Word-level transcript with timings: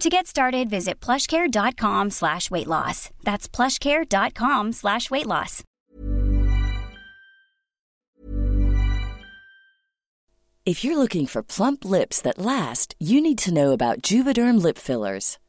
To 0.00 0.08
get 0.08 0.26
started, 0.26 0.70
visit 0.70 0.98
plushcare.com 0.98 2.08
slash 2.08 2.50
weight 2.50 2.66
loss. 2.66 3.10
That's 3.22 3.46
plushcare.com 3.46 4.72
slash 4.72 5.10
weight 5.10 5.26
loss. 5.26 5.62
If 10.64 10.84
you're 10.84 10.96
looking 10.96 11.26
for 11.26 11.42
plump 11.42 11.84
lips 11.84 12.22
that 12.22 12.38
last, 12.38 12.94
you 12.98 13.20
need 13.20 13.38
to 13.38 13.52
know 13.52 13.72
about 13.72 14.00
Juvederm 14.00 14.62
lip 14.62 14.78
fillers. 14.78 15.38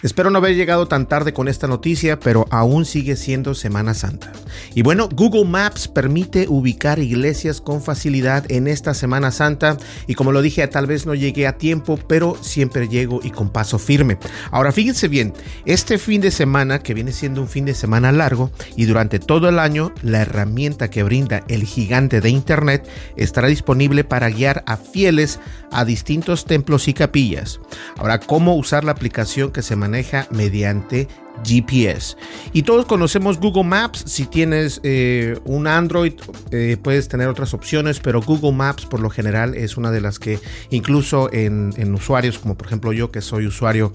Espero 0.00 0.30
no 0.30 0.38
haber 0.38 0.54
llegado 0.54 0.86
tan 0.86 1.08
tarde 1.08 1.32
con 1.32 1.48
esta 1.48 1.66
noticia, 1.66 2.20
pero 2.20 2.46
aún 2.52 2.84
sigue 2.84 3.16
siendo 3.16 3.56
Semana 3.56 3.94
Santa. 3.94 4.30
Y 4.72 4.82
bueno, 4.82 5.08
Google 5.12 5.44
Maps 5.44 5.88
permite 5.88 6.46
ubicar 6.48 7.00
iglesias 7.00 7.60
con 7.60 7.82
facilidad 7.82 8.48
en 8.48 8.68
esta 8.68 8.94
Semana 8.94 9.32
Santa 9.32 9.76
y 10.06 10.14
como 10.14 10.30
lo 10.30 10.40
dije, 10.40 10.64
tal 10.68 10.86
vez 10.86 11.04
no 11.04 11.16
llegué 11.16 11.48
a 11.48 11.58
tiempo, 11.58 11.98
pero 12.06 12.36
siempre 12.40 12.86
llego 12.86 13.18
y 13.24 13.32
con 13.32 13.50
paso 13.50 13.80
firme. 13.80 14.18
Ahora 14.52 14.70
fíjense 14.70 15.08
bien, 15.08 15.34
este 15.64 15.98
fin 15.98 16.20
de 16.20 16.30
semana, 16.30 16.78
que 16.78 16.94
viene 16.94 17.10
siendo 17.10 17.40
un 17.40 17.48
fin 17.48 17.64
de 17.64 17.74
semana 17.74 18.12
largo 18.12 18.52
y 18.76 18.84
durante 18.84 19.18
todo 19.18 19.48
el 19.48 19.58
año, 19.58 19.92
la 20.02 20.20
herramienta 20.20 20.90
que 20.90 21.02
brinda 21.02 21.42
el 21.48 21.64
gigante 21.64 22.20
de 22.20 22.30
Internet 22.30 22.88
estará 23.16 23.48
disponible 23.48 24.04
para 24.04 24.30
guiar 24.30 24.62
a 24.68 24.76
fieles 24.76 25.40
a 25.72 25.84
distintos 25.84 26.44
templos 26.44 26.86
y 26.86 26.94
capillas. 26.94 27.58
Ahora, 27.96 28.20
¿cómo 28.20 28.54
usar 28.54 28.84
la 28.84 28.92
aplicación 28.92 29.50
que 29.50 29.62
se 29.62 29.74
maneja 29.74 29.87
mediante 30.30 31.08
GPS. 31.44 32.16
Y 32.52 32.62
todos 32.62 32.86
conocemos 32.86 33.38
Google 33.38 33.64
Maps. 33.64 34.04
Si 34.06 34.26
tienes 34.26 34.80
eh, 34.82 35.38
un 35.44 35.66
Android, 35.66 36.14
eh, 36.50 36.76
puedes 36.82 37.08
tener 37.08 37.28
otras 37.28 37.54
opciones, 37.54 38.00
pero 38.00 38.20
Google 38.20 38.52
Maps 38.52 38.86
por 38.86 39.00
lo 39.00 39.10
general 39.10 39.54
es 39.54 39.76
una 39.76 39.90
de 39.90 40.00
las 40.00 40.18
que 40.18 40.38
incluso 40.70 41.32
en, 41.32 41.72
en 41.76 41.94
usuarios 41.94 42.38
como 42.38 42.56
por 42.56 42.66
ejemplo 42.66 42.92
yo 42.92 43.10
que 43.10 43.20
soy 43.20 43.46
usuario 43.46 43.92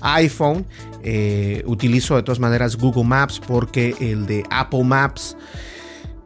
iPhone, 0.00 0.66
eh, 1.02 1.62
utilizo 1.66 2.16
de 2.16 2.22
todas 2.22 2.40
maneras 2.40 2.76
Google 2.76 3.04
Maps 3.04 3.40
porque 3.46 3.94
el 4.00 4.26
de 4.26 4.44
Apple 4.50 4.84
Maps 4.84 5.36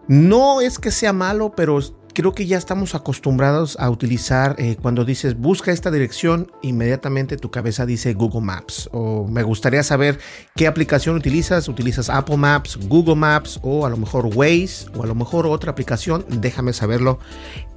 no 0.09 0.61
es 0.61 0.79
que 0.79 0.91
sea 0.91 1.13
malo, 1.13 1.53
pero 1.55 1.79
creo 2.21 2.35
que 2.35 2.47
ya 2.47 2.59
estamos 2.59 2.95
acostumbrados 2.95 3.79
a 3.81 3.89
utilizar 3.89 4.55
eh, 4.59 4.77
cuando 4.81 5.07
dices 5.07 5.39
busca 5.39 5.73
esta 5.73 5.91
dirección, 5.91 6.53
inmediatamente 6.61 7.39
tu 7.39 7.51
cabeza 7.51 7.87
dice 7.87 8.13
Google 8.13 8.43
Maps. 8.43 8.91
O 8.93 9.27
me 9.27 9.43
gustaría 9.43 9.83
saber 9.83 10.19
qué 10.55 10.67
aplicación 10.67 11.17
utilizas. 11.17 11.67
¿Utilizas 11.67 12.11
Apple 12.11 12.37
Maps, 12.37 12.79
Google 12.89 13.15
Maps 13.15 13.59
o 13.63 13.87
a 13.87 13.89
lo 13.89 13.97
mejor 13.97 14.27
Waze 14.27 14.87
o 14.95 15.03
a 15.03 15.07
lo 15.07 15.15
mejor 15.15 15.47
otra 15.47 15.73
aplicación? 15.73 16.27
Déjame 16.29 16.75
saberlo 16.75 17.21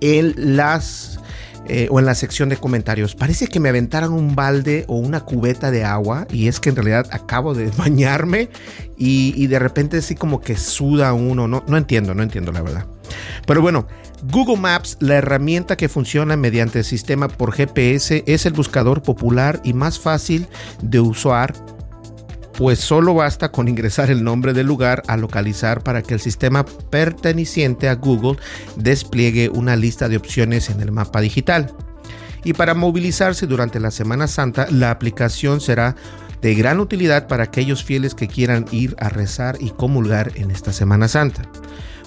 en 0.01 0.57
las 0.57 1.21
eh, 1.67 1.87
o 1.89 1.99
en 1.99 2.05
la 2.05 2.15
sección 2.15 2.49
de 2.49 2.57
comentarios. 2.57 3.15
Parece 3.15 3.47
que 3.47 3.59
me 3.59 3.69
aventaran 3.69 4.11
un 4.11 4.35
balde 4.35 4.85
o 4.87 4.97
una 4.97 5.21
cubeta 5.21 5.71
de 5.71 5.83
agua 5.83 6.27
y 6.31 6.47
es 6.47 6.59
que 6.59 6.69
en 6.69 6.75
realidad 6.75 7.07
acabo 7.11 7.53
de 7.53 7.71
bañarme 7.77 8.49
y, 8.97 9.47
de 9.47 9.59
repente 9.59 9.97
así 9.97 10.15
como 10.15 10.39
que 10.39 10.55
suda 10.55 11.13
uno. 11.13 11.47
No, 11.47 11.63
no 11.67 11.77
entiendo, 11.77 12.13
no 12.13 12.23
entiendo 12.23 12.51
la 12.51 12.61
verdad. 12.61 12.85
Pero 13.45 13.61
bueno, 13.61 13.87
Google 14.31 14.57
Maps, 14.57 14.97
la 14.99 15.15
herramienta 15.15 15.75
que 15.75 15.89
funciona 15.89 16.37
mediante 16.37 16.79
el 16.79 16.85
sistema 16.85 17.27
por 17.27 17.51
GPS, 17.51 18.23
es 18.25 18.45
el 18.45 18.53
buscador 18.53 19.01
popular 19.01 19.59
y 19.63 19.73
más 19.73 19.99
fácil 19.99 20.47
de 20.81 21.01
usar 21.01 21.53
pues 22.57 22.79
solo 22.79 23.13
basta 23.15 23.51
con 23.51 23.67
ingresar 23.67 24.11
el 24.11 24.23
nombre 24.23 24.53
del 24.53 24.67
lugar 24.67 25.03
a 25.07 25.17
localizar 25.17 25.83
para 25.83 26.01
que 26.01 26.13
el 26.13 26.19
sistema 26.19 26.65
perteneciente 26.65 27.89
a 27.89 27.95
Google 27.95 28.39
despliegue 28.75 29.49
una 29.49 29.75
lista 29.75 30.07
de 30.07 30.17
opciones 30.17 30.69
en 30.69 30.79
el 30.81 30.91
mapa 30.91 31.21
digital. 31.21 31.73
Y 32.43 32.53
para 32.53 32.73
movilizarse 32.73 33.47
durante 33.47 33.79
la 33.79 33.91
Semana 33.91 34.27
Santa, 34.27 34.67
la 34.69 34.91
aplicación 34.91 35.61
será 35.61 35.95
de 36.41 36.55
gran 36.55 36.79
utilidad 36.79 37.27
para 37.27 37.45
aquellos 37.45 37.83
fieles 37.83 38.15
que 38.15 38.27
quieran 38.27 38.65
ir 38.71 38.95
a 38.99 39.09
rezar 39.09 39.57
y 39.61 39.69
comulgar 39.71 40.33
en 40.35 40.51
esta 40.51 40.73
Semana 40.73 41.07
Santa. 41.07 41.43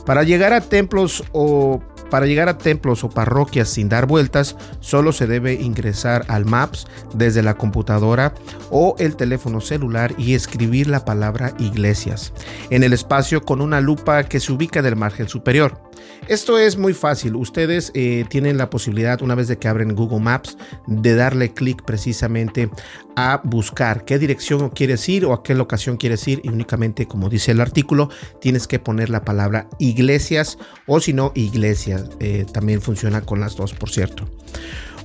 Para 0.05 0.23
llegar 0.23 0.53
a 0.53 0.61
templos 0.61 1.25
o 1.33 1.83
para 2.11 2.27
llegar 2.27 2.49
a 2.49 2.59
templos 2.59 3.05
o 3.05 3.11
parroquias 3.11 3.69
sin 3.69 3.89
dar 3.89 4.07
vueltas, 4.07 4.57
solo 4.81 5.13
se 5.13 5.27
debe 5.27 5.55
ingresar 5.55 6.25
al 6.29 6.45
Maps 6.45 6.87
desde 7.15 7.43
la 7.43 7.55
computadora 7.55 8.35
o 8.71 8.97
el 8.99 9.17
teléfono 9.17 9.61
celular 9.61 10.15
y 10.19 10.35
escribir 10.35 10.89
la 10.89 11.05
palabra 11.05 11.53
iglesias 11.59 12.33
en 12.71 12.83
el 12.83 12.93
espacio 12.93 13.43
con 13.43 13.61
una 13.61 13.81
lupa 13.81 14.25
que 14.25 14.41
se 14.41 14.53
ubica 14.53 14.81
en 14.81 14.87
el 14.87 14.97
margen 14.97 15.29
superior. 15.29 15.86
Esto 16.29 16.59
es 16.59 16.77
muy 16.77 16.93
fácil. 16.93 17.37
Ustedes 17.37 17.93
eh, 17.95 18.25
tienen 18.29 18.59
la 18.59 18.71
posibilidad, 18.71 19.23
una 19.23 19.35
vez 19.35 19.49
de 19.49 19.59
que 19.59 19.69
abren 19.69 19.95
Google 19.95 20.21
Maps, 20.21 20.57
de 20.87 21.15
darle 21.15 21.55
clic 21.55 21.83
precisamente 21.85 22.69
a 23.17 23.41
buscar 23.45 24.05
qué 24.05 24.19
dirección 24.19 24.69
quieres 24.71 25.09
ir 25.09 25.25
o 25.25 25.33
a 25.33 25.43
qué 25.43 25.55
locación 25.55 25.97
quieres 25.97 26.27
ir. 26.27 26.41
Y 26.43 26.49
únicamente, 26.49 27.07
como 27.07 27.29
dice 27.29 27.53
el 27.53 27.61
artículo, 27.61 28.11
tienes 28.41 28.67
que 28.67 28.79
poner 28.79 29.09
la 29.11 29.25
palabra 29.25 29.69
iglesias 29.79 30.59
o 30.87 31.01
si 31.01 31.13
no, 31.13 31.33
iglesias. 31.35 32.05
Eh, 32.21 32.45
también 32.53 32.83
funciona 32.83 33.21
con 33.21 33.41
las 33.41 33.57
dos, 33.57 33.73
por 33.73 33.91
cierto. 33.91 34.29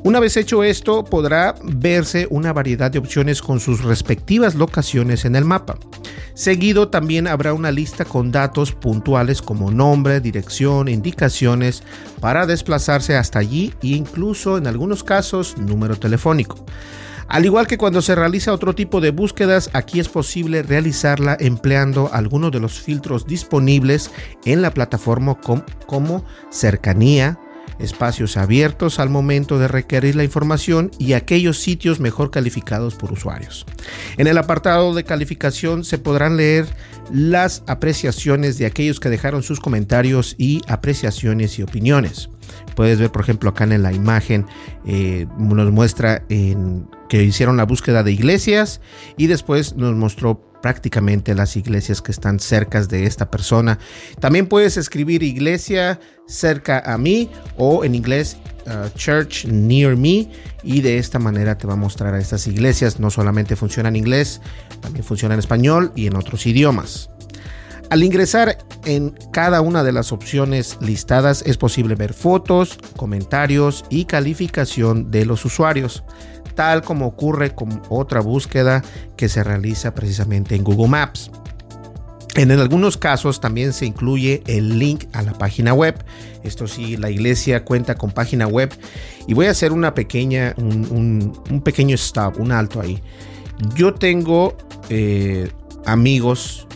Una 0.03 0.19
vez 0.19 0.35
hecho 0.35 0.63
esto, 0.63 1.05
podrá 1.05 1.53
verse 1.63 2.25
una 2.31 2.53
variedad 2.53 2.89
de 2.89 2.97
opciones 2.97 3.39
con 3.43 3.59
sus 3.59 3.83
respectivas 3.83 4.55
locaciones 4.55 5.25
en 5.25 5.35
el 5.35 5.45
mapa. 5.45 5.77
Seguido 6.33 6.89
también 6.89 7.27
habrá 7.27 7.53
una 7.53 7.71
lista 7.71 8.05
con 8.05 8.31
datos 8.31 8.71
puntuales 8.71 9.41
como 9.41 9.71
nombre, 9.71 10.21
dirección, 10.21 10.87
indicaciones 10.87 11.83
para 12.19 12.45
desplazarse 12.45 13.15
hasta 13.15 13.39
allí 13.39 13.73
e 13.81 13.87
incluso 13.87 14.57
en 14.57 14.67
algunos 14.67 15.03
casos 15.03 15.57
número 15.57 15.97
telefónico. 15.97 16.65
Al 17.27 17.45
igual 17.45 17.65
que 17.65 17.77
cuando 17.77 18.01
se 18.01 18.13
realiza 18.13 18.53
otro 18.53 18.75
tipo 18.75 18.99
de 18.99 19.11
búsquedas, 19.11 19.69
aquí 19.71 20.01
es 20.01 20.09
posible 20.09 20.63
realizarla 20.63 21.37
empleando 21.39 22.09
algunos 22.11 22.51
de 22.51 22.59
los 22.59 22.81
filtros 22.81 23.25
disponibles 23.25 24.11
en 24.43 24.61
la 24.61 24.73
plataforma 24.73 25.37
como 25.85 26.25
cercanía, 26.49 27.39
espacios 27.81 28.37
abiertos 28.37 28.99
al 28.99 29.09
momento 29.09 29.59
de 29.59 29.67
requerir 29.67 30.15
la 30.15 30.23
información 30.23 30.91
y 30.99 31.13
aquellos 31.13 31.59
sitios 31.59 31.99
mejor 31.99 32.31
calificados 32.31 32.95
por 32.95 33.11
usuarios. 33.11 33.65
En 34.17 34.27
el 34.27 34.37
apartado 34.37 34.93
de 34.93 35.03
calificación 35.03 35.83
se 35.83 35.97
podrán 35.97 36.37
leer 36.37 36.67
las 37.11 37.63
apreciaciones 37.67 38.57
de 38.57 38.65
aquellos 38.65 38.99
que 38.99 39.09
dejaron 39.09 39.43
sus 39.43 39.59
comentarios 39.59 40.35
y 40.37 40.61
apreciaciones 40.67 41.59
y 41.59 41.63
opiniones. 41.63 42.29
Puedes 42.75 42.99
ver, 42.99 43.11
por 43.11 43.21
ejemplo, 43.21 43.49
acá 43.49 43.63
en 43.63 43.81
la 43.81 43.93
imagen 43.93 44.45
eh, 44.85 45.27
nos 45.37 45.71
muestra 45.71 46.25
que 46.27 47.23
hicieron 47.23 47.57
la 47.57 47.65
búsqueda 47.65 48.03
de 48.03 48.11
iglesias 48.11 48.81
y 49.17 49.27
después 49.27 49.75
nos 49.75 49.95
mostró 49.95 50.50
prácticamente 50.61 51.35
las 51.35 51.55
iglesias 51.57 52.01
que 52.01 52.11
están 52.11 52.39
cerca 52.39 52.81
de 52.83 53.05
esta 53.05 53.29
persona. 53.29 53.79
También 54.19 54.47
puedes 54.47 54.77
escribir 54.77 55.23
iglesia 55.23 55.99
cerca 56.27 56.79
a 56.79 56.97
mí 56.97 57.29
o 57.57 57.83
en 57.83 57.95
inglés 57.95 58.37
uh, 58.67 58.89
church 58.97 59.45
near 59.45 59.97
me 59.97 60.29
y 60.63 60.81
de 60.81 60.97
esta 60.97 61.19
manera 61.19 61.57
te 61.57 61.67
va 61.67 61.73
a 61.73 61.77
mostrar 61.77 62.13
a 62.13 62.19
estas 62.19 62.47
iglesias. 62.47 62.99
No 62.99 63.09
solamente 63.09 63.55
funciona 63.55 63.89
en 63.89 63.95
inglés, 63.95 64.41
también 64.81 65.03
funciona 65.03 65.33
en 65.33 65.39
español 65.39 65.91
y 65.95 66.07
en 66.07 66.15
otros 66.15 66.45
idiomas. 66.45 67.09
Al 67.89 68.03
ingresar 68.03 68.57
en 68.85 69.11
cada 69.31 69.61
una 69.61 69.83
de 69.83 69.91
las 69.91 70.11
opciones 70.11 70.77
listadas 70.81 71.43
es 71.45 71.57
posible 71.57 71.95
ver 71.95 72.13
fotos, 72.13 72.77
comentarios 72.97 73.85
y 73.89 74.05
calificación 74.05 75.11
de 75.11 75.25
los 75.25 75.45
usuarios 75.45 76.03
tal 76.55 76.81
como 76.81 77.07
ocurre 77.07 77.55
con 77.55 77.81
otra 77.89 78.21
búsqueda 78.21 78.83
que 79.15 79.29
se 79.29 79.43
realiza 79.43 79.93
precisamente 79.95 80.55
en 80.55 80.63
Google 80.63 80.89
Maps. 80.89 81.31
En 82.35 82.49
algunos 82.51 82.95
casos 82.95 83.41
también 83.41 83.73
se 83.73 83.85
incluye 83.85 84.41
el 84.47 84.79
link 84.79 85.05
a 85.11 85.21
la 85.21 85.33
página 85.33 85.73
web. 85.73 86.01
Esto 86.43 86.65
sí, 86.65 86.95
la 86.95 87.09
iglesia 87.09 87.65
cuenta 87.65 87.95
con 87.95 88.11
página 88.11 88.47
web. 88.47 88.73
Y 89.27 89.33
voy 89.33 89.47
a 89.47 89.51
hacer 89.51 89.73
una 89.73 89.93
pequeña, 89.93 90.53
un, 90.57 91.61
pequeño 91.63 91.95
stop, 91.95 92.39
un 92.39 92.53
alto 92.53 92.79
ahí. 92.79 93.01
Yo 93.75 93.93
tengo 93.93 94.55
eh, 94.89 95.51
amigos, 95.85 96.67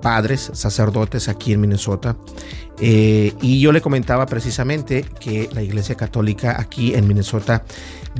padres, 0.00 0.50
sacerdotes 0.54 1.28
aquí 1.28 1.52
en 1.52 1.60
Minnesota. 1.60 2.16
Eh, 2.80 3.34
y 3.42 3.60
yo 3.60 3.72
le 3.72 3.80
comentaba 3.80 4.26
precisamente 4.26 5.04
que 5.20 5.48
la 5.52 5.62
iglesia 5.62 5.96
católica 5.96 6.60
aquí 6.60 6.94
en 6.94 7.08
Minnesota 7.08 7.64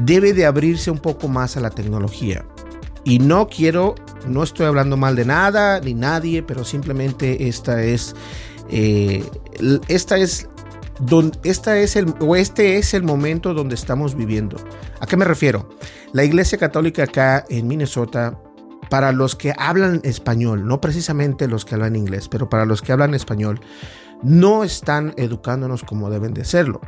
debe 0.01 0.33
de 0.33 0.47
abrirse 0.47 0.91
un 0.91 0.99
poco 0.99 1.29
más 1.29 1.57
a 1.57 1.61
la 1.61 1.71
tecnología. 1.71 2.45
Y 3.05 3.21
no 3.21 3.49
quiero, 3.49 3.95
no 4.27 4.43
estoy 4.43 4.67
hablando 4.67 4.97
mal 4.97 5.17
de 5.17 5.25
nada 5.25 5.81
ni 5.81 5.95
nadie, 5.95 6.43
pero 6.43 6.65
simplemente 6.65 7.49
esta 7.49 7.83
es, 7.83 8.15
eh, 8.71 9.25
esta 9.89 10.19
es 10.19 10.49
donde, 11.01 11.39
esta 11.45 11.79
es 11.79 11.97
el, 11.97 12.13
o 12.21 12.37
este 12.37 12.79
es 12.79 12.95
el 12.95 13.05
momento 13.05 13.55
donde 13.55 13.77
estamos 13.77 14.15
viviendo. 14.15 14.57
¿A 15.01 15.07
qué 15.07 15.17
me 15.17 15.25
refiero? 15.25 15.69
La 16.13 16.25
Iglesia 16.25 16.59
Católica 16.59 17.05
acá 17.05 17.45
en 17.49 17.69
Minnesota, 17.69 18.39
para 18.91 19.13
los 19.13 19.37
que 19.37 19.55
hablan 19.57 20.01
español, 20.05 20.67
no 20.67 20.81
precisamente 20.81 21.49
los 21.49 21.65
que 21.65 21.75
hablan 21.75 21.97
inglés, 21.97 22.29
pero 22.29 22.49
para 22.49 22.65
los 22.65 22.83
que 22.83 22.93
hablan 22.93 23.15
español, 23.15 23.61
no 24.23 24.65
están 24.65 25.15
educándonos 25.17 25.83
como 25.83 26.11
deben 26.11 26.35
de 26.35 26.45
serlo. 26.45 26.81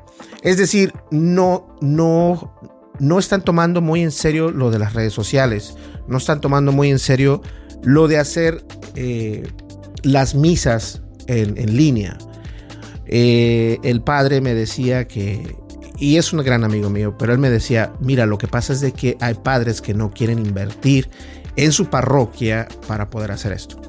Es 0.42 0.56
decir, 0.56 0.92
no, 1.10 1.76
no, 1.80 2.54
no 2.98 3.18
están 3.18 3.42
tomando 3.42 3.80
muy 3.80 4.02
en 4.02 4.10
serio 4.10 4.50
lo 4.50 4.70
de 4.70 4.78
las 4.78 4.94
redes 4.94 5.12
sociales, 5.12 5.76
no 6.08 6.18
están 6.18 6.40
tomando 6.40 6.72
muy 6.72 6.90
en 6.90 6.98
serio 6.98 7.40
lo 7.82 8.08
de 8.08 8.18
hacer 8.18 8.64
eh, 8.94 9.48
las 10.02 10.34
misas 10.34 11.02
en, 11.26 11.76
línea. 11.76 12.18
Eh, 13.06 13.78
el 13.84 14.02
padre 14.02 14.40
me 14.40 14.54
decía 14.54 15.06
que, 15.06 15.56
y 15.98 16.16
es 16.16 16.32
un 16.32 16.42
gran 16.42 16.64
amigo 16.64 16.90
mío, 16.90 17.16
pero 17.18 17.32
él 17.32 17.38
me 17.38 17.50
decía, 17.50 17.92
mira, 18.00 18.26
lo 18.26 18.38
que 18.38 18.48
pasa 18.48 18.72
es 18.72 18.80
de 18.80 18.92
que 18.92 19.16
hay 19.20 19.34
padres 19.34 19.80
que 19.80 19.94
no 19.94 20.10
quieren 20.10 20.38
invertir 20.38 21.08
en 21.56 21.72
su 21.72 21.86
parroquia 21.86 22.68
para 22.86 23.10
poder 23.10 23.32
hacer 23.32 23.52
esto. 23.52 23.80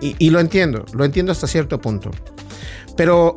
Y, 0.00 0.14
y 0.18 0.30
lo 0.30 0.40
entiendo, 0.40 0.84
lo 0.92 1.04
entiendo 1.04 1.32
hasta 1.32 1.46
cierto 1.46 1.80
punto. 1.80 2.10
Pero 2.96 3.36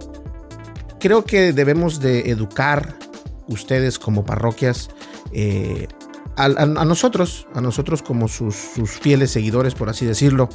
creo 0.99 1.25
que 1.25 1.53
debemos 1.53 1.99
de 1.99 2.29
educar 2.29 2.95
ustedes 3.47 3.99
como 3.99 4.23
parroquias 4.23 4.89
eh, 5.33 5.87
a, 6.37 6.47
nosotros, 6.65 7.47
a 7.53 7.61
nosotros 7.61 8.01
como 8.01 8.27
sus, 8.27 8.55
fieles 9.01 9.31
seguidores, 9.31 9.75
por 9.75 9.89
así 9.89 10.05
decirlo, 10.05 10.49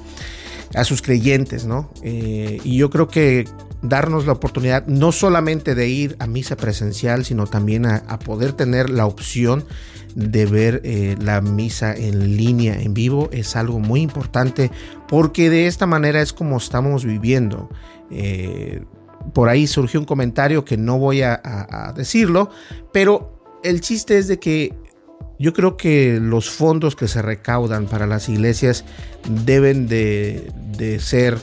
a 0.74 0.84
sus 0.84 1.02
creyentes, 1.02 1.64
¿no? 1.64 1.90
Eh, 2.02 2.58
y 2.64 2.78
yo 2.78 2.90
creo 2.90 3.08
que 3.08 3.44
darnos 3.88 4.26
la 4.26 4.32
oportunidad 4.32 4.86
no 4.86 5.12
solamente 5.12 5.74
de 5.74 5.88
ir 5.88 6.16
a 6.18 6.26
misa 6.26 6.56
presencial, 6.56 7.24
sino 7.24 7.46
también 7.46 7.86
a, 7.86 8.18
poder 8.18 8.52
tener 8.52 8.90
la 8.90 9.06
opción 9.06 9.64
de 10.14 10.46
ver 10.46 10.80
eh, 10.84 11.16
la 11.20 11.40
misa 11.40 11.94
en 11.94 12.36
línea, 12.36 12.80
en 12.80 12.94
vivo, 12.94 13.28
es 13.32 13.54
algo 13.56 13.78
muy 13.78 14.00
importante 14.00 14.70
porque 15.08 15.50
de 15.50 15.66
esta 15.66 15.86
manera 15.86 16.22
es 16.22 16.32
como 16.32 16.56
estamos 16.56 17.04
viviendo. 17.04 17.68
por 19.34 19.48
ahí 19.48 19.66
surgió 19.66 20.00
un 20.00 20.06
comentario 20.06 20.64
que 20.64 20.76
no 20.76 20.98
voy 20.98 21.22
a 21.22 21.92
decirlo, 21.96 22.50
pero 22.92 23.40
el 23.62 23.80
chiste 23.80 24.18
es 24.18 24.28
de 24.28 24.38
que 24.38 24.72
yo 25.38 25.52
creo 25.52 25.76
que 25.76 26.18
los 26.20 26.50
fondos 26.50 26.96
que 26.96 27.08
se 27.08 27.20
recaudan 27.22 27.86
para 27.86 28.06
las 28.06 28.28
iglesias 28.28 28.84
deben 29.44 29.86
de, 29.86 30.98
ser 31.00 31.38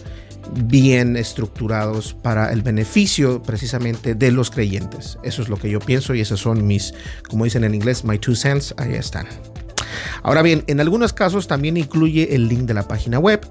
bien 0.52 1.16
estructurados 1.18 2.14
para 2.14 2.52
el 2.52 2.62
beneficio 2.62 3.42
precisamente 3.42 4.16
de 4.16 4.32
los 4.32 4.50
creyentes. 4.50 5.18
Eso 5.24 5.42
es 5.42 5.50
lo 5.50 5.58
que 5.58 5.70
yo 5.70 5.80
pienso 5.80 6.14
y 6.14 6.22
esos 6.22 6.40
son 6.40 6.66
mis, 6.66 6.94
como 7.30 7.46
dicen 7.46 7.64
en 7.64 7.76
inglés, 7.76 8.04
my 8.04 8.18
two 8.20 8.36
cents, 8.36 8.74
ahí 8.78 8.94
están. 8.94 9.28
Ahora 10.24 10.42
bien, 10.42 10.64
en 10.68 10.80
algunos 10.80 11.14
casos 11.14 11.48
también 11.48 11.78
incluye 11.78 12.36
el 12.36 12.48
link 12.48 12.62
de 12.62 12.74
la 12.74 12.88
página 12.88 13.20
web. 13.20 13.42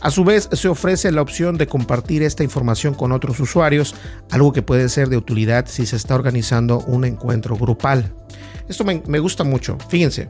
A 0.00 0.10
su 0.10 0.24
vez, 0.24 0.48
se 0.52 0.68
ofrece 0.68 1.10
la 1.12 1.22
opción 1.22 1.58
de 1.58 1.66
compartir 1.66 2.22
esta 2.22 2.44
información 2.44 2.94
con 2.94 3.12
otros 3.12 3.40
usuarios, 3.40 3.94
algo 4.30 4.52
que 4.52 4.62
puede 4.62 4.88
ser 4.88 5.08
de 5.08 5.16
utilidad 5.16 5.66
si 5.68 5.86
se 5.86 5.96
está 5.96 6.14
organizando 6.14 6.80
un 6.80 7.04
encuentro 7.04 7.56
grupal. 7.56 8.14
Esto 8.68 8.84
me, 8.84 9.18
gusta 9.18 9.44
mucho. 9.44 9.76
Fíjense, 9.88 10.28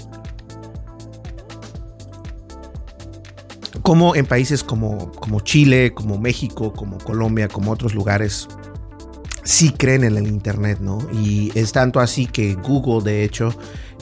como 3.82 4.14
en 4.14 4.26
países 4.26 4.62
como, 4.64 5.10
como, 5.12 5.40
Chile, 5.40 5.92
como 5.92 6.18
México, 6.18 6.72
como 6.72 6.98
Colombia, 6.98 7.48
como 7.48 7.72
otros 7.72 7.94
lugares, 7.94 8.48
sí 9.44 9.70
creen 9.70 10.04
en 10.04 10.16
el 10.16 10.26
Internet, 10.26 10.78
¿no? 10.80 10.98
Y 11.12 11.50
es 11.54 11.72
tanto 11.72 12.00
así 12.00 12.26
que 12.26 12.54
Google, 12.54 13.02
de 13.02 13.24
hecho, 13.24 13.54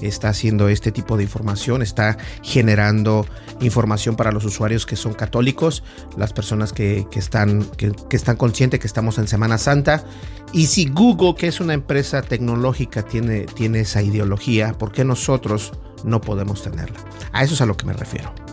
está 0.02 0.28
haciendo 0.30 0.68
este 0.68 0.92
tipo 0.92 1.16
de 1.16 1.22
información, 1.22 1.82
está 1.82 2.16
generando 2.42 3.26
información 3.60 4.16
para 4.16 4.32
los 4.32 4.44
usuarios 4.44 4.86
que 4.86 4.96
son 4.96 5.14
católicos, 5.14 5.82
las 6.16 6.32
personas 6.32 6.72
que, 6.72 7.06
están, 7.14 7.64
que, 7.76 7.92
están 8.10 8.36
conscientes 8.36 8.80
que 8.80 8.86
estamos 8.86 9.18
en 9.18 9.28
Semana 9.28 9.58
Santa. 9.58 10.04
Y 10.52 10.66
si 10.66 10.88
Google, 10.88 11.34
que 11.36 11.48
es 11.48 11.60
una 11.60 11.74
empresa 11.74 12.22
tecnológica, 12.22 13.02
tiene, 13.02 13.42
tiene 13.42 13.80
esa 13.80 14.02
ideología, 14.02 14.74
¿por 14.74 14.92
qué 14.92 15.04
nosotros 15.04 15.72
no 16.04 16.20
podemos 16.20 16.62
tenerla? 16.62 16.98
A 17.32 17.44
eso 17.44 17.54
es 17.54 17.60
a 17.60 17.66
lo 17.66 17.76
que 17.76 17.86
me 17.86 17.92
refiero. 17.92 18.49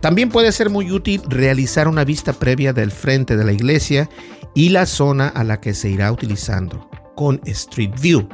También 0.00 0.30
puede 0.30 0.52
ser 0.52 0.70
muy 0.70 0.90
útil 0.90 1.22
realizar 1.28 1.86
una 1.86 2.04
vista 2.04 2.32
previa 2.32 2.72
del 2.72 2.90
frente 2.90 3.36
de 3.36 3.44
la 3.44 3.52
iglesia 3.52 4.08
y 4.54 4.70
la 4.70 4.86
zona 4.86 5.28
a 5.28 5.44
la 5.44 5.60
que 5.60 5.74
se 5.74 5.90
irá 5.90 6.10
utilizando 6.10 6.88
con 7.14 7.40
Street 7.44 7.92
View. 8.00 8.28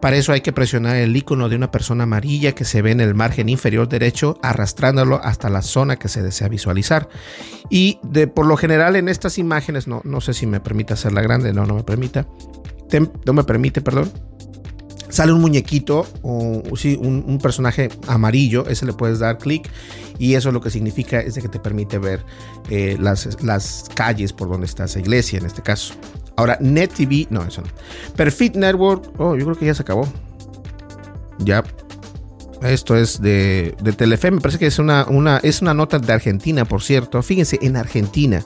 Para 0.00 0.16
eso 0.16 0.32
hay 0.32 0.40
que 0.40 0.52
presionar 0.52 0.96
el 0.96 1.16
icono 1.16 1.48
de 1.48 1.54
una 1.54 1.70
persona 1.70 2.02
amarilla 2.02 2.56
que 2.56 2.64
se 2.64 2.82
ve 2.82 2.90
en 2.90 3.00
el 3.00 3.14
margen 3.14 3.48
inferior 3.48 3.88
derecho, 3.88 4.36
arrastrándolo 4.42 5.20
hasta 5.22 5.48
la 5.48 5.62
zona 5.62 5.96
que 5.96 6.08
se 6.08 6.24
desea 6.24 6.48
visualizar. 6.48 7.08
Y 7.70 8.00
de, 8.02 8.26
por 8.26 8.46
lo 8.46 8.56
general 8.56 8.96
en 8.96 9.08
estas 9.08 9.38
imágenes, 9.38 9.86
no, 9.86 10.00
no 10.04 10.20
sé 10.20 10.34
si 10.34 10.46
me 10.46 10.58
permite 10.58 10.92
hacerla 10.92 11.22
grande, 11.22 11.52
no, 11.52 11.66
no 11.66 11.76
me 11.76 11.84
permita. 11.84 12.26
no 13.24 13.32
me 13.32 13.44
permite, 13.44 13.80
perdón 13.80 14.10
sale 15.12 15.32
un 15.32 15.40
muñequito 15.42 16.06
o 16.22 16.62
sí, 16.74 16.98
un, 17.00 17.38
personaje 17.38 17.90
amarillo, 18.08 18.66
ese 18.66 18.86
le 18.86 18.94
puedes 18.94 19.18
dar 19.18 19.36
clic 19.36 19.68
y 20.18 20.34
eso 20.34 20.50
lo 20.52 20.60
que 20.60 20.70
significa 20.70 21.20
es 21.20 21.34
de 21.34 21.42
que 21.42 21.48
te 21.48 21.58
permite 21.58 21.98
ver 21.98 22.24
eh, 22.70 22.96
las, 22.98 23.42
las 23.42 23.84
calles 23.94 24.32
por 24.32 24.48
donde 24.48 24.66
está 24.66 24.84
esa 24.84 25.00
iglesia 25.00 25.38
en 25.38 25.46
este 25.46 25.62
caso. 25.62 25.94
Ahora, 26.36 26.56
NetTV, 26.60 27.26
no, 27.30 27.42
eso 27.42 27.60
no. 27.60 27.68
Perfit 28.16 28.56
Network, 28.56 29.12
oh, 29.18 29.36
yo 29.36 29.44
creo 29.44 29.58
que 29.58 29.66
ya 29.66 29.74
se 29.74 29.82
acabó. 29.82 30.08
Ya. 31.38 31.62
Esto 32.62 32.96
es 32.96 33.20
de, 33.20 33.74
de 33.82 33.92
Telefe, 33.92 34.30
me 34.30 34.40
parece 34.40 34.58
que 34.58 34.66
es 34.66 34.78
una, 34.78 35.04
una, 35.08 35.38
es 35.38 35.60
una 35.60 35.74
nota 35.74 35.98
de 35.98 36.12
Argentina, 36.12 36.64
por 36.64 36.80
cierto. 36.82 37.22
Fíjense, 37.22 37.58
en 37.60 37.76
Argentina. 37.76 38.44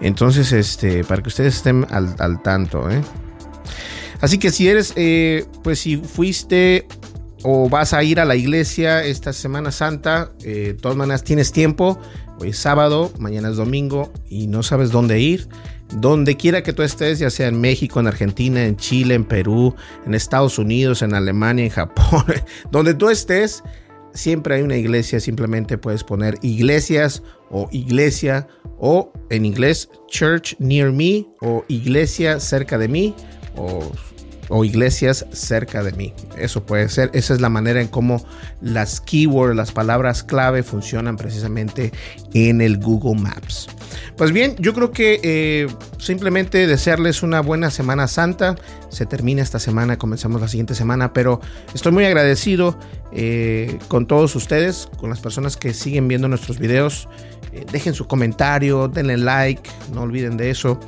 Entonces, 0.00 0.52
este, 0.52 1.04
para 1.04 1.22
que 1.22 1.28
ustedes 1.28 1.56
estén 1.56 1.86
al, 1.90 2.42
tanto, 2.42 2.90
¿eh? 2.90 3.00
Así 4.22 4.38
que 4.38 4.52
si 4.52 4.68
eres, 4.68 4.92
eh, 4.94 5.44
pues 5.64 5.80
si 5.80 5.96
fuiste 5.96 6.86
o 7.42 7.68
vas 7.68 7.92
a 7.92 8.04
ir 8.04 8.20
a 8.20 8.24
la 8.24 8.36
iglesia 8.36 9.04
esta 9.04 9.32
Semana 9.32 9.72
Santa, 9.72 10.30
eh, 10.44 10.68
de 10.68 10.74
todas 10.74 10.96
maneras 10.96 11.24
tienes 11.24 11.50
tiempo, 11.50 11.98
hoy 12.38 12.50
es 12.50 12.58
sábado, 12.58 13.12
mañana 13.18 13.50
es 13.50 13.56
domingo 13.56 14.12
y 14.30 14.46
no 14.46 14.62
sabes 14.62 14.92
dónde 14.92 15.18
ir, 15.18 15.48
donde 15.96 16.36
quiera 16.36 16.62
que 16.62 16.72
tú 16.72 16.84
estés, 16.84 17.18
ya 17.18 17.30
sea 17.30 17.48
en 17.48 17.60
México, 17.60 17.98
en 17.98 18.06
Argentina, 18.06 18.64
en 18.64 18.76
Chile, 18.76 19.16
en 19.16 19.24
Perú, 19.24 19.74
en 20.06 20.14
Estados 20.14 20.56
Unidos, 20.56 21.02
en 21.02 21.14
Alemania, 21.14 21.64
en 21.64 21.70
Japón, 21.70 22.24
donde 22.70 22.94
tú 22.94 23.10
estés, 23.10 23.64
siempre 24.14 24.54
hay 24.54 24.62
una 24.62 24.76
iglesia, 24.76 25.18
simplemente 25.18 25.78
puedes 25.78 26.04
poner 26.04 26.38
iglesias 26.42 27.24
o 27.50 27.68
iglesia 27.72 28.46
o 28.78 29.12
en 29.30 29.46
inglés 29.46 29.90
church 30.06 30.54
near 30.60 30.92
me 30.92 31.26
o 31.40 31.64
iglesia 31.66 32.38
cerca 32.38 32.78
de 32.78 32.86
mí 32.86 33.16
o 33.56 34.64
iglesias 34.64 35.24
cerca 35.32 35.82
de 35.82 35.92
mí. 35.92 36.12
Eso 36.36 36.64
puede 36.64 36.88
ser, 36.90 37.10
esa 37.14 37.32
es 37.32 37.40
la 37.40 37.48
manera 37.48 37.80
en 37.80 37.88
cómo 37.88 38.22
las 38.60 39.00
keywords, 39.00 39.56
las 39.56 39.72
palabras 39.72 40.22
clave 40.22 40.62
funcionan 40.62 41.16
precisamente 41.16 41.90
en 42.34 42.60
el 42.60 42.76
Google 42.78 43.18
Maps. 43.18 43.68
Pues 44.16 44.30
bien, 44.32 44.54
yo 44.58 44.74
creo 44.74 44.92
que 44.92 45.20
eh, 45.22 45.68
simplemente 45.98 46.66
desearles 46.66 47.22
una 47.22 47.40
buena 47.40 47.70
Semana 47.70 48.06
Santa. 48.08 48.56
Se 48.90 49.06
termina 49.06 49.40
esta 49.42 49.58
semana, 49.58 49.98
comenzamos 49.98 50.40
la 50.40 50.48
siguiente 50.48 50.74
semana, 50.74 51.14
pero 51.14 51.40
estoy 51.74 51.92
muy 51.92 52.04
agradecido 52.04 52.78
eh, 53.10 53.78
con 53.88 54.06
todos 54.06 54.36
ustedes, 54.36 54.88
con 54.98 55.08
las 55.08 55.20
personas 55.20 55.56
que 55.56 55.72
siguen 55.72 56.08
viendo 56.08 56.28
nuestros 56.28 56.58
videos. 56.58 57.08
Eh, 57.52 57.66
dejen 57.70 57.94
su 57.94 58.06
comentario, 58.06 58.88
denle 58.88 59.18
like, 59.18 59.70
no 59.92 60.02
olviden 60.02 60.36
de 60.36 60.50
eso. 60.50 60.80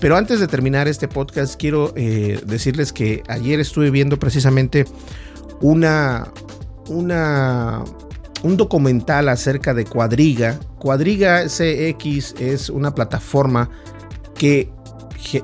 Pero 0.00 0.16
antes 0.16 0.40
de 0.40 0.46
terminar 0.46 0.88
este 0.88 1.08
podcast, 1.08 1.58
quiero 1.58 1.92
eh, 1.96 2.40
decirles 2.46 2.92
que 2.92 3.22
ayer 3.28 3.60
estuve 3.60 3.90
viendo 3.90 4.18
precisamente 4.18 4.84
una, 5.60 6.32
una, 6.88 7.84
un 8.42 8.56
documental 8.56 9.28
acerca 9.28 9.74
de 9.74 9.84
Cuadriga. 9.84 10.58
Cuadriga 10.78 11.44
CX 11.44 12.34
es 12.38 12.70
una 12.70 12.94
plataforma 12.94 13.70
que, 14.34 14.70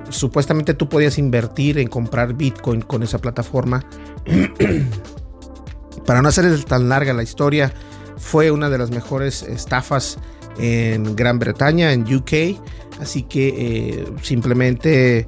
supuestamente 0.08 0.72
tú 0.72 0.88
podías 0.88 1.18
invertir 1.18 1.78
en 1.78 1.88
comprar 1.88 2.32
Bitcoin 2.32 2.80
con 2.80 3.02
esa 3.02 3.18
plataforma. 3.18 3.84
Para 6.06 6.22
no 6.22 6.28
hacer 6.28 6.64
tan 6.64 6.88
larga 6.88 7.12
la 7.12 7.22
historia, 7.22 7.72
fue 8.16 8.50
una 8.50 8.70
de 8.70 8.78
las 8.78 8.90
mejores 8.90 9.42
estafas 9.42 10.18
en 10.58 11.16
Gran 11.16 11.38
Bretaña, 11.38 11.92
en 11.92 12.02
UK 12.02 12.58
Así 13.00 13.22
que 13.22 13.48
eh, 13.48 14.04
simplemente 14.22 15.26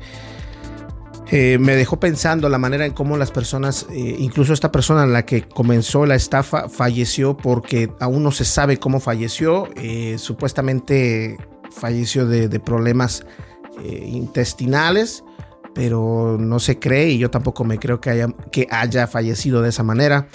eh, 1.30 1.58
me 1.58 1.76
dejó 1.76 2.00
pensando 2.00 2.48
la 2.48 2.58
manera 2.58 2.86
en 2.86 2.92
cómo 2.92 3.16
las 3.16 3.30
personas, 3.30 3.86
eh, 3.90 4.16
incluso 4.18 4.52
esta 4.52 4.72
persona 4.72 5.04
en 5.04 5.12
la 5.12 5.26
que 5.26 5.42
comenzó 5.42 6.06
la 6.06 6.14
estafa, 6.14 6.68
falleció 6.68 7.36
porque 7.36 7.90
aún 8.00 8.22
no 8.22 8.30
se 8.30 8.44
sabe 8.44 8.78
cómo 8.78 9.00
falleció. 9.00 9.68
supuestamente 10.16 11.36
falleció 11.70 12.26
de, 12.26 12.48
de 12.48 12.60
problemas 12.60 13.24
intestinales, 13.84 15.22
pero 15.74 16.36
no 16.40 16.58
se 16.58 16.80
cree 16.80 17.10
y 17.10 17.18
yo 17.18 17.30
tampoco 17.30 17.62
me 17.62 17.78
creo 17.78 18.00
que 18.00 18.10
haya, 18.10 18.28
que 18.50 18.66
haya 18.70 19.06
fallecido 19.06 19.62
de 19.62 19.68
esa 19.68 19.82
manera. 19.82 20.28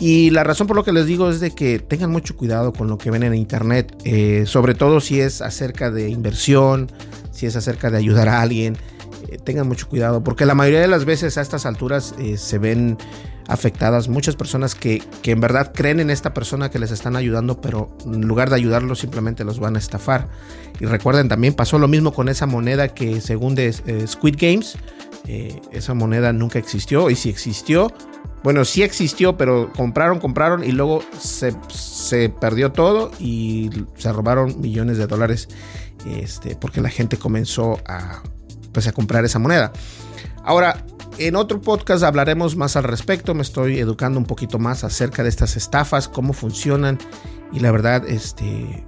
Y 0.00 0.30
la 0.30 0.44
razón 0.44 0.66
por 0.66 0.76
lo 0.76 0.82
que 0.82 0.92
les 0.92 1.04
digo 1.04 1.28
es 1.28 1.40
de 1.40 1.50
que 1.50 1.78
tengan 1.78 2.10
mucho 2.10 2.34
cuidado 2.34 2.72
con 2.72 2.88
lo 2.88 2.96
que 2.96 3.10
ven 3.10 3.22
en 3.22 3.34
internet, 3.34 3.94
eh, 4.04 4.44
sobre 4.46 4.74
todo 4.74 4.98
si 4.98 5.20
es 5.20 5.42
acerca 5.42 5.90
de 5.90 6.08
inversión, 6.08 6.90
si 7.30 7.44
es 7.44 7.54
acerca 7.54 7.90
de 7.90 7.98
ayudar 7.98 8.26
a 8.30 8.40
alguien, 8.40 8.78
eh, 9.28 9.36
tengan 9.36 9.68
mucho 9.68 9.90
cuidado, 9.90 10.24
porque 10.24 10.46
la 10.46 10.54
mayoría 10.54 10.80
de 10.80 10.88
las 10.88 11.04
veces 11.04 11.36
a 11.36 11.42
estas 11.42 11.66
alturas 11.66 12.14
eh, 12.18 12.38
se 12.38 12.56
ven 12.56 12.96
afectadas 13.46 14.08
muchas 14.08 14.36
personas 14.36 14.74
que, 14.74 15.02
que, 15.20 15.32
en 15.32 15.40
verdad 15.40 15.70
creen 15.74 16.00
en 16.00 16.08
esta 16.08 16.32
persona 16.32 16.70
que 16.70 16.78
les 16.78 16.92
están 16.92 17.14
ayudando, 17.14 17.60
pero 17.60 17.94
en 18.06 18.22
lugar 18.22 18.48
de 18.48 18.56
ayudarlos 18.56 19.00
simplemente 19.00 19.44
los 19.44 19.60
van 19.60 19.76
a 19.76 19.80
estafar. 19.80 20.28
Y 20.80 20.86
recuerden, 20.86 21.28
también 21.28 21.52
pasó 21.52 21.78
lo 21.78 21.88
mismo 21.88 22.14
con 22.14 22.30
esa 22.30 22.46
moneda 22.46 22.88
que 22.88 23.20
según 23.20 23.58
Squid 24.06 24.36
Games, 24.38 24.78
esa 25.72 25.94
moneda 25.94 26.32
nunca 26.32 26.58
existió 26.58 27.10
y 27.10 27.16
si 27.16 27.28
existió, 27.28 27.92
bueno, 28.42 28.64
sí 28.64 28.82
existió, 28.82 29.36
pero 29.36 29.72
compraron, 29.72 30.18
compraron 30.18 30.64
y 30.64 30.72
luego 30.72 31.02
se, 31.18 32.28
perdió 32.28 32.72
todo 32.72 33.10
y 33.18 33.70
se 33.96 34.12
robaron 34.12 34.60
millones 34.60 34.98
de 34.98 35.06
dólares 35.06 35.48
este, 36.06 36.56
porque 36.56 36.80
la 36.80 36.88
gente 36.88 37.18
comenzó 37.18 37.78
a, 37.86 38.22
pues, 38.72 38.86
a 38.86 38.92
comprar 38.92 39.24
esa 39.24 39.38
moneda. 39.38 39.72
Ahora, 40.42 40.84
en 41.18 41.36
otro 41.36 41.60
podcast 41.60 42.02
hablaremos 42.02 42.56
más 42.56 42.76
al 42.76 42.84
respecto, 42.84 43.34
me 43.34 43.42
estoy 43.42 43.78
educando 43.78 44.18
un 44.18 44.24
poquito 44.24 44.58
más 44.58 44.84
acerca 44.84 45.22
de 45.22 45.28
estas 45.28 45.56
estafas, 45.56 46.08
cómo 46.08 46.32
funcionan 46.32 46.98
y 47.52 47.60
la 47.60 47.70
verdad, 47.72 48.08
este, 48.08 48.86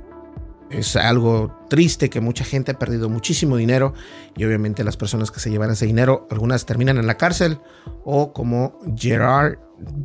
es 0.73 0.97
algo 0.97 1.67
triste 1.69 2.11
que 2.11 2.21
mucha 2.21 2.45
gente 2.45 2.73
ha 2.73 2.79
perdido 2.79 3.09
muchísimo 3.09 3.57
dinero 3.57 3.95
y 4.37 4.45
obviamente 4.45 4.85
las 4.85 4.97
personas 4.97 5.31
que 5.31 5.41
se 5.41 5.51
llevan 5.51 5.71
ese 5.71 5.87
dinero, 5.87 6.27
algunas 6.31 6.65
terminan 6.67 6.99
en 6.99 7.07
la 7.07 7.17
cárcel 7.17 7.59
o 8.05 8.33
como 8.33 8.79
Gerard, 8.97 9.59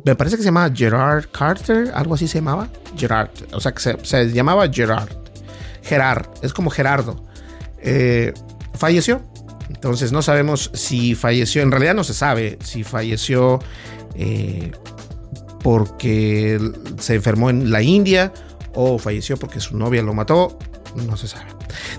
me 0.04 0.14
parece 0.14 0.36
que 0.36 0.42
se 0.42 0.48
llama 0.48 0.70
Gerard 0.74 1.26
Carter, 1.30 1.92
algo 1.94 2.14
así 2.14 2.28
se 2.28 2.38
llamaba, 2.38 2.68
Gerard, 2.96 3.30
o 3.52 3.60
sea 3.60 3.72
que 3.72 3.80
se, 4.02 4.32
llamaba 4.32 4.68
Gerard, 4.70 5.10
Gerard, 5.82 6.26
es 6.42 6.52
como 6.52 6.70
Gerardo, 6.70 7.22
eh, 7.78 8.32
falleció. 8.74 9.22
Entonces 9.68 10.12
no 10.12 10.22
sabemos 10.22 10.70
si 10.72 11.14
falleció, 11.14 11.62
en 11.62 11.70
realidad 11.70 11.94
no 11.94 12.02
se 12.02 12.14
sabe 12.14 12.58
si 12.64 12.84
falleció 12.84 13.58
eh, 14.14 14.72
porque 15.62 16.58
se 16.98 17.16
enfermó 17.16 17.50
en 17.50 17.70
la 17.70 17.82
India 17.82 18.32
o 18.80 18.96
falleció 18.96 19.36
porque 19.36 19.58
su 19.58 19.76
novia 19.76 20.02
lo 20.02 20.14
mató, 20.14 20.56
no 20.94 21.16
se 21.16 21.26
sabe. 21.26 21.46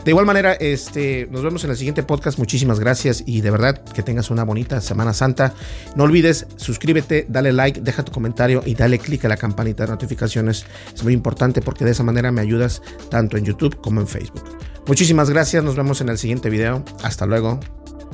De 0.05 0.11
igual 0.11 0.25
manera, 0.25 0.53
este, 0.53 1.27
nos 1.29 1.43
vemos 1.43 1.61
en 1.65 1.71
el 1.71 1.75
siguiente 1.75 2.03
podcast. 2.03 2.39
Muchísimas 2.39 2.79
gracias 2.79 3.21
y 3.25 3.41
de 3.41 3.51
verdad 3.51 3.83
que 3.83 4.01
tengas 4.01 4.31
una 4.31 4.45
bonita 4.45 4.79
Semana 4.79 5.13
Santa. 5.13 5.53
No 5.97 6.05
olvides, 6.05 6.47
suscríbete, 6.55 7.25
dale 7.27 7.51
like, 7.51 7.81
deja 7.81 8.05
tu 8.05 8.13
comentario 8.13 8.63
y 8.65 8.75
dale 8.75 8.97
click 8.97 9.25
a 9.25 9.27
la 9.27 9.35
campanita 9.35 9.83
de 9.83 9.91
notificaciones. 9.91 10.65
Es 10.95 11.03
muy 11.03 11.11
importante 11.11 11.61
porque 11.61 11.83
de 11.83 11.91
esa 11.91 12.03
manera 12.03 12.31
me 12.31 12.39
ayudas 12.39 12.81
tanto 13.09 13.35
en 13.35 13.43
YouTube 13.43 13.81
como 13.81 13.99
en 13.99 14.07
Facebook. 14.07 14.45
Muchísimas 14.87 15.29
gracias, 15.29 15.61
nos 15.61 15.75
vemos 15.75 15.99
en 15.99 16.07
el 16.07 16.17
siguiente 16.17 16.49
video. 16.49 16.85
Hasta 17.03 17.25
luego. 17.25 17.59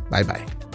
Bye 0.09 0.23
bye. 0.23 0.74